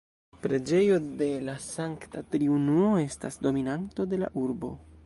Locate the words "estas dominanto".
3.07-4.11